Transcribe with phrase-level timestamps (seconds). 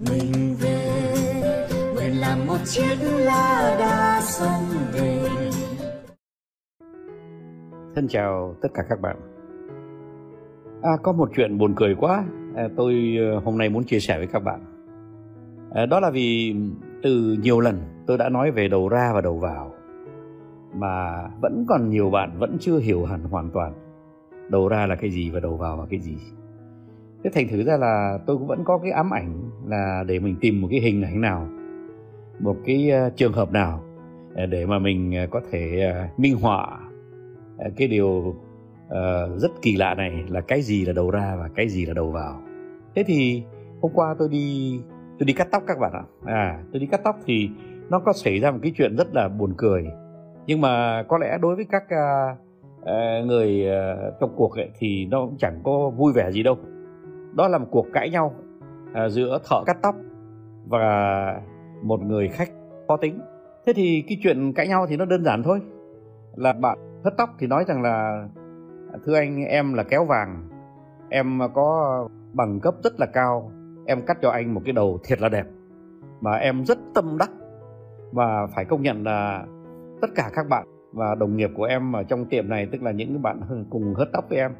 [0.00, 5.28] mình về nguyện làm một chiếc lá đa sông về
[7.94, 9.16] Thân chào tất cả các bạn.
[10.82, 12.24] À, có một chuyện buồn cười quá,
[12.56, 14.60] à, tôi ờ, hôm nay muốn chia sẻ với các bạn.
[15.70, 16.56] À, đó là vì
[17.02, 19.72] từ nhiều lần tôi đã nói về đầu ra và đầu vào,
[20.74, 23.72] mà vẫn còn nhiều bạn vẫn chưa hiểu hẳn hoàn toàn
[24.48, 26.16] đầu ra là cái gì và đầu vào là cái gì.
[27.24, 30.36] Thế thành thử ra là tôi cũng vẫn có cái ám ảnh là để mình
[30.40, 31.48] tìm một cái hình ảnh nào,
[32.40, 33.82] một cái ờ, trường hợp nào
[34.34, 36.78] ờ, để mà mình ờ, có thể minh họa
[37.76, 38.34] cái điều
[39.36, 42.10] rất kỳ lạ này là cái gì là đầu ra và cái gì là đầu
[42.10, 42.40] vào.
[42.94, 43.42] Thế thì
[43.80, 44.80] hôm qua tôi đi
[45.18, 46.02] tôi đi cắt tóc các bạn ạ.
[46.24, 47.48] À tôi đi cắt tóc thì
[47.90, 49.86] nó có xảy ra một cái chuyện rất là buồn cười.
[50.46, 51.84] Nhưng mà có lẽ đối với các
[53.26, 53.66] người
[54.20, 56.58] trong cuộc ấy, thì nó cũng chẳng có vui vẻ gì đâu.
[57.34, 58.34] Đó là một cuộc cãi nhau
[58.92, 59.94] à, giữa thợ cắt tóc
[60.68, 61.40] và
[61.82, 62.48] một người khách
[62.88, 63.20] khó tính.
[63.66, 65.60] Thế thì cái chuyện cãi nhau thì nó đơn giản thôi.
[66.36, 68.28] Là bạn hớt tóc thì nói rằng là
[69.04, 70.48] thưa anh em là kéo vàng.
[71.08, 73.50] Em có bằng cấp rất là cao.
[73.86, 75.46] Em cắt cho anh một cái đầu thiệt là đẹp.
[76.20, 77.30] Mà em rất tâm đắc.
[78.12, 79.44] Và phải công nhận là
[80.00, 82.90] tất cả các bạn và đồng nghiệp của em ở trong tiệm này tức là
[82.90, 84.52] những cái bạn cùng hớt tóc với em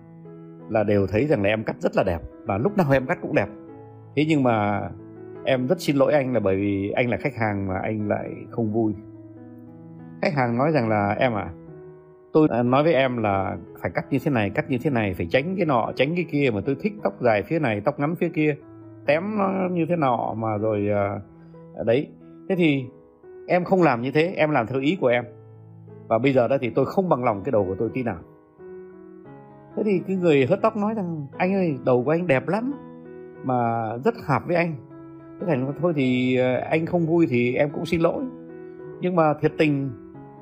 [0.69, 2.19] là đều thấy rằng là em cắt rất là đẹp.
[2.45, 3.49] Và lúc nào em cắt cũng đẹp
[4.17, 4.89] thế nhưng mà
[5.45, 8.31] em rất xin lỗi anh là bởi vì anh là khách hàng mà anh lại
[8.51, 8.95] không vui.
[10.23, 11.51] Khách hàng nói rằng là, em à
[12.37, 15.15] tôi à, nói với em là phải cắt như thế này, cắt như thế này,
[15.15, 18.01] phải tránh cái nọ, tránh cái kia mà tôi thích tóc dài phía này, tóc
[18.01, 18.57] ngắn phía kia,
[19.07, 21.21] tém nó như thế nọ mà rồi à,
[21.77, 22.09] à, đấy.
[22.49, 22.85] Thế thì
[23.47, 25.25] em không làm như thế, em làm theo ý của em.
[26.09, 28.19] Và bây giờ đó thì tôi không bằng lòng cái đầu của tôi tí nào.
[29.77, 32.73] Thế thì cái người hớt tóc nói rằng, anh ơi, đầu của anh đẹp lắm
[33.45, 34.75] mà rất hợp với anh.
[35.41, 38.25] Thế thành thôi thì ờ, anh không vui thì em cũng xin lỗi.
[39.01, 39.91] Nhưng mà thiệt tình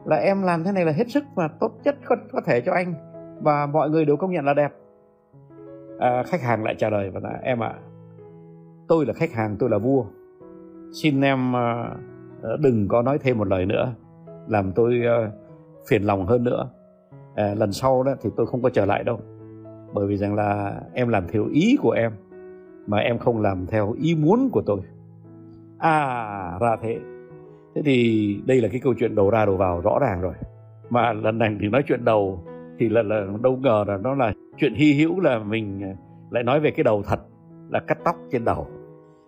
[0.05, 2.73] là em làm thế này là hết sức và tốt nhất có, có thể cho
[2.73, 2.95] anh
[3.43, 4.73] và mọi người đều công nhận là đẹp.
[5.99, 7.81] À, khách hàng lại trả lời và là em ạ à,
[8.89, 10.05] tôi là khách hàng tôi là vua.
[11.03, 13.95] Xin em uh, đừng có nói thêm một lời nữa
[14.49, 15.33] làm tôi uh,
[15.89, 16.71] phiền lòng hơn nữa.
[17.35, 19.21] À, lần sau đó thì tôi không có trở lại đâu.
[19.93, 22.13] Bởi vì rằng là em làm theo ý của em
[22.87, 24.81] mà em không làm theo ý muốn của tôi.
[25.79, 26.99] À ra thế.
[27.75, 30.35] Thế thì đây là cái câu chuyện đầu ra đầu vào rõ ràng rồi.
[30.91, 32.45] Mà lần này thì nói chuyện đầu
[32.79, 35.95] thì là, là đâu ngờ là nó là chuyện hy hữu là mình
[36.31, 37.21] lại nói về cái đầu thật
[37.71, 38.67] là cắt tóc trên đầu.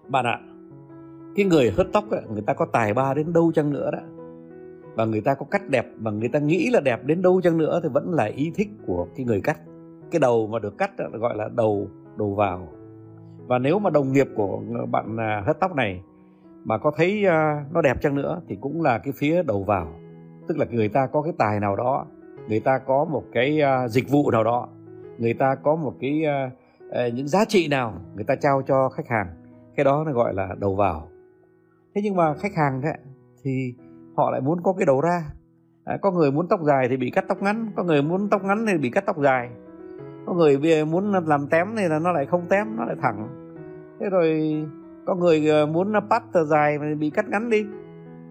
[0.09, 0.41] Bạn ạ
[1.37, 3.99] cái người hớt tóc ấy, người ta có tài ba đến đâu chăng nữa đó.
[4.95, 7.59] Và người ta có cắt đẹp và người ta nghĩ là đẹp đến đâu chăng
[7.59, 9.59] nữa thì vẫn là ý thích của cái người cắt.
[10.11, 12.69] Cái đầu mà được cắt gọi là đầu đầu vào
[13.47, 16.03] và nếu mà đồng nghiệp của bạn à, hớt tóc này
[16.65, 19.93] mà có thấy à, nó đẹp chăng nữa thì cũng là cái phía đầu vào.
[20.49, 22.07] Tức là người ta có cái tài nào đó
[22.49, 24.69] người ta có một cái à, dịch vụ nào đó
[25.19, 26.23] người ta có một cái
[27.15, 29.27] những giá trị nào người ta trao cho khách hàng
[29.77, 31.09] cái đó nó gọi là đầu vào.
[31.95, 32.99] Thế nhưng mà khách hàng đấy
[33.45, 33.75] thì
[34.17, 35.25] họ lại muốn có cái đầu ra.
[35.85, 38.45] À, có người muốn tóc dài thì bị cắt tóc ngắn có người muốn tóc
[38.45, 39.51] ngắn thì bị cắt tóc dài
[40.27, 43.29] có người muốn làm tém thì là nó lại không tém, nó lại thẳng.
[44.01, 44.55] Thế rồi
[45.07, 47.67] có người ờ, muốn bắt tờ dài mà bị cắt ngắn đi.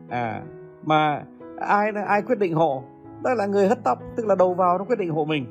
[0.10, 0.44] À
[0.84, 1.24] mà
[1.60, 2.84] ai ai quyết định hộ?
[3.24, 5.46] Đó là người hất tóc, tức là đầu vào nó quyết định hộ mình.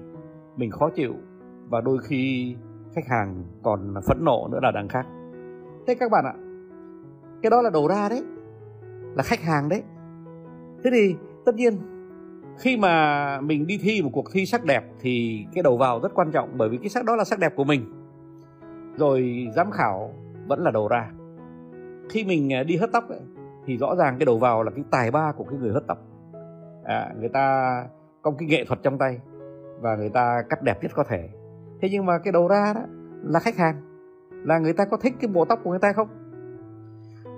[0.57, 1.15] Mình khó chịu
[1.69, 2.57] và đôi khi
[2.95, 5.07] khách hàng còn phẫn nộ nữa là đằng khác.
[5.87, 6.35] Thế các bạn ạ,
[7.43, 8.25] cái đó là đầu ra đấy,
[9.15, 9.83] là khách hàng đấy.
[10.85, 11.17] Thế thì
[11.47, 11.75] tất nhiên
[12.59, 16.15] khi mà mình đi thi một cuộc thi sắc đẹp thì cái đầu vào rất
[16.15, 17.93] quan trọng bởi vì cái sắc đó là sắc đẹp của mình.
[18.97, 20.11] Rồi giám khảo
[20.47, 21.11] vẫn là đầu ra.
[22.11, 23.21] Khi mình à, đi hớt tóc ấy,
[23.67, 25.99] thì rõ ràng cái đầu vào là cái tài ba của cái người hớt tóc.
[26.85, 27.77] À, người ta
[28.23, 29.21] có cái nghệ thuật trong tay
[29.81, 31.29] và người ta cắt đẹp nhất có thể.
[31.83, 32.81] Thế nhưng mà cái đầu ra đó
[33.23, 33.77] là khách hàng
[34.31, 36.09] là người ta có thích cái bộ tóc của người ta không?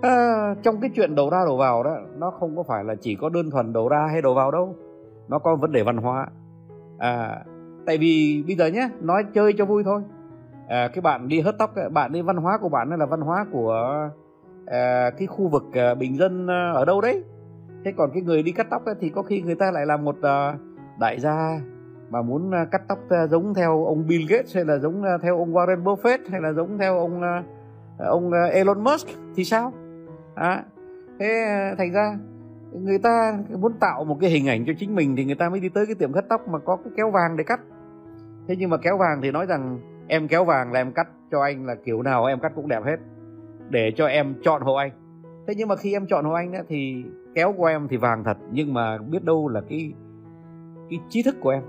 [0.02, 3.14] À, trong cái chuyện đầu ra đầu vào đó nó không có phải là chỉ
[3.14, 4.76] có đơn thuần đầu ra hay đầu vào đâu
[5.28, 6.26] nó có vấn đề văn hóa.
[6.98, 7.44] À,
[7.86, 10.02] tại vì bây giờ nhé nói chơi cho vui thôi.
[10.68, 13.46] À, cái bạn đi hớt tóc bạn đi văn hóa của bạn là văn hóa
[13.52, 14.08] của
[14.66, 17.24] à, cái khu vực à, bình dân à, ở đâu đấy.
[17.84, 19.96] Thế còn cái người đi cắt tóc ấy, thì có khi người ta lại là
[19.96, 20.54] một à,
[21.00, 21.60] đại gia
[22.10, 25.18] mà muốn à, cắt tóc à, giống theo ông Bill Gates hay là giống à,
[25.22, 27.42] theo ông Warren Buffett hay là giống theo ông à,
[27.98, 29.72] ông à, Elon Musk thì sao?
[30.34, 30.64] À,
[31.18, 32.18] thế à, thành ra
[32.72, 35.60] người ta muốn tạo một cái hình ảnh cho chính mình thì người ta mới
[35.60, 37.60] đi tới cái tiệm cắt tóc mà có cái kéo vàng để cắt.
[38.48, 39.78] Thế nhưng mà kéo vàng thì nói rằng
[40.08, 42.84] em kéo vàng là em cắt cho anh là kiểu nào em cắt cũng đẹp
[42.84, 42.96] hết
[43.70, 44.90] để cho em chọn hộ anh.
[45.46, 47.04] Thế nhưng mà khi em chọn hộ anh ấy, thì
[47.34, 49.92] kéo của em thì vàng thật nhưng mà biết đâu là cái
[50.90, 51.62] cái trí thức của em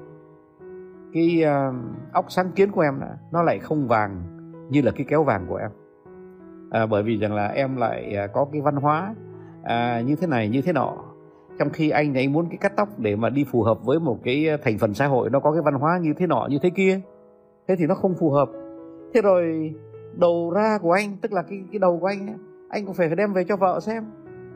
[1.13, 1.75] cái uh,
[2.13, 4.23] óc sáng kiến của em đó, nó lại không vàng
[4.69, 5.69] như là cái kéo vàng của em.
[6.71, 9.15] À, bởi vì rằng là em lại ờ, có cái văn hóa
[9.67, 10.93] à, như thế này như thế nọ.
[11.59, 13.99] Trong khi anh thì anh muốn cái cắt tóc để mà đi phù hợp với
[13.99, 16.47] một cái ờ, thành phần xã hội nó có cái văn hóa như thế nọ
[16.49, 17.01] như thế kia.
[17.67, 18.49] Thế thì nó không phù hợp.
[19.13, 19.73] Thế rồi
[20.13, 22.37] đầu ra của anh tức là cái cái đầu của anh
[22.69, 24.03] anh cũng phải đem về cho vợ xem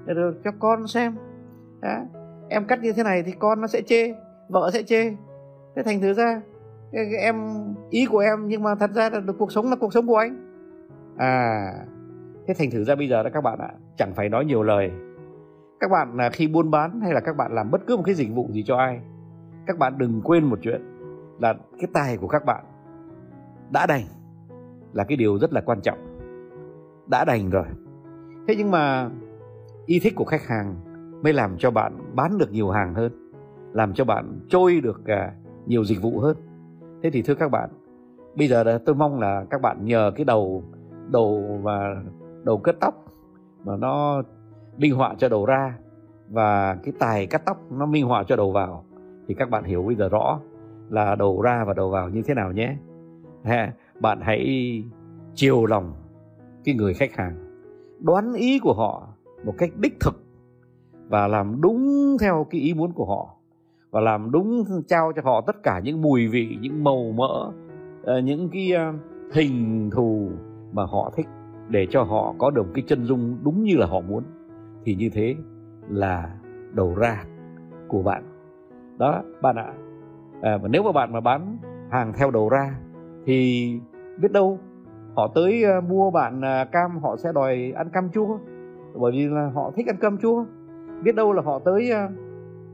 [0.06, 1.16] rồi cho con xem.
[1.82, 1.98] Đó.
[2.50, 4.14] em cắt như thế này thì con nó sẽ chê
[4.50, 5.16] vợ sẽ chê.
[5.76, 6.42] Thế thành thử ra
[7.20, 7.36] em
[7.90, 10.52] ý của em nhưng mà thật ra là cuộc sống là cuộc sống của anh.
[11.18, 11.74] À
[12.48, 14.92] thế thành thử ra bây giờ đó các bạn ạ, chẳng phải nói nhiều lời.
[15.80, 18.16] Các bạn là khi buôn bán hay là các bạn làm bất cứ một cái
[18.16, 19.00] dịch vụ gì cho ai,
[19.68, 20.82] các bạn đừng quên một chuyện,
[21.40, 22.66] là cái tài của các bạn
[23.72, 24.04] đã đành
[24.94, 25.98] là cái điều rất là quan trọng.
[27.08, 27.66] Đã đành rồi.
[28.48, 29.10] Thế nhưng mà
[29.86, 30.76] ý thích của khách hàng
[31.24, 33.32] mới làm cho bạn bán được nhiều hàng hơn,
[33.74, 35.34] làm cho bạn trôi được à,
[35.66, 36.38] nhiều dịch vụ hơn.
[37.04, 37.70] Thế thì thưa các bạn,
[38.36, 40.64] bây giờ tôi mong là các bạn nhờ cái đầu
[41.12, 41.96] đầu và
[42.44, 43.06] đầu cất tóc
[43.64, 44.24] mà nó
[44.78, 45.78] minh họa cho đầu ra
[46.30, 48.86] và cái tài cắt tóc nó minh họa cho đầu vào.
[49.28, 50.40] Thì các bạn hiểu bây giờ rõ
[50.90, 52.76] là đầu ra và đầu vào như thế nào nhé.
[53.44, 54.84] Ha, bạn hãy
[55.36, 55.94] chiều lòng
[56.64, 57.36] cái người khách hàng
[58.00, 59.08] đoán ý của họ
[59.46, 60.24] một cách đích thực
[61.10, 63.36] và làm đúng theo cái ý muốn của họ
[63.92, 67.52] và làm đúng trao cho họ tất cả những mùi vị những màu mỡ
[68.04, 68.94] ờ, những cái ờ,
[69.34, 70.30] hình thù
[70.72, 71.28] mà họ thích
[71.72, 74.24] để cho họ có được cái chân dung đúng như là họ muốn.
[74.86, 75.36] Thì như thế
[75.90, 76.36] là
[76.74, 77.24] đầu ra
[77.88, 78.24] của bạn.
[78.98, 79.74] Đó bạn ạ.
[80.42, 81.58] À, và nếu mà bạn mà bán
[81.92, 82.76] hàng theo đầu ra
[83.26, 83.70] thì
[84.22, 84.60] biết đâu
[85.16, 88.38] họ tới à, mua bạn à, cam họ sẽ đòi ăn cam chua.
[88.94, 90.46] Bởi vì là họ thích ăn cam chua.
[91.04, 92.10] Biết đâu là họ tới à,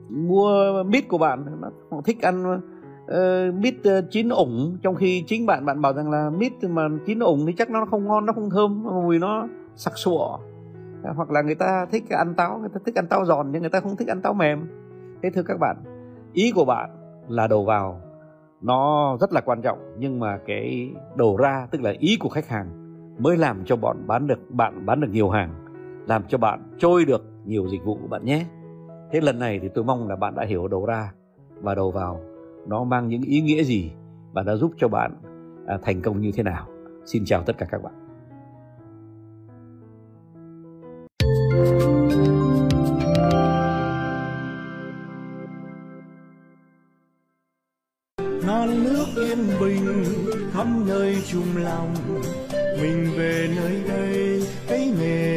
[0.09, 1.45] mua mít của bạn
[1.91, 2.61] họ thích ăn
[3.11, 6.87] uh, mít uh, chín ủng trong khi chính bạn bạn bảo rằng là mít mà
[7.05, 10.37] chín ủng thì chắc nó không ngon nó không thơm mùi nó sặc sụa.
[11.03, 13.61] Ờ, hoặc là người ta thích ăn táo người ta thích ăn táo giòn nhưng
[13.61, 14.67] người ta không thích ăn táo mềm.
[15.23, 15.77] Thế thưa các bạn
[16.33, 16.89] ý của bạn
[17.27, 18.01] là đầu vào
[18.61, 22.47] nó rất là quan trọng nhưng mà cái đầu ra tức là ý của khách
[22.47, 22.67] hàng
[23.19, 25.65] mới làm cho bọn bán được bạn bán được nhiều hàng
[26.07, 28.45] làm cho bạn trôi được nhiều dịch vụ của bạn nhé.
[29.11, 31.13] Thế lần này thì tôi mong là bạn đã hiểu đầu ra
[31.61, 32.19] và đầu vào
[32.67, 33.91] nó mang những ý nghĩa gì
[34.33, 35.11] và đã giúp cho bạn
[35.67, 36.67] à, thành công như thế nào?
[37.05, 37.93] Xin chào tất cả các bạn.
[48.47, 50.03] Non nước yên bình
[50.53, 51.93] khắp nơi chung lòng
[52.81, 55.36] mình về nơi đây cái miền